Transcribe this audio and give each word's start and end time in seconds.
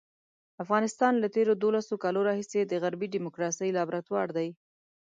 افغانستان 0.63 1.13
له 1.17 1.27
تېرو 1.35 1.53
دولسو 1.63 1.93
کالو 2.03 2.21
راهیسې 2.29 2.59
د 2.65 2.73
غربي 2.83 3.07
ډیموکراسۍ 3.15 3.69
لابراتوار 3.77 4.27
دی. 4.37 4.49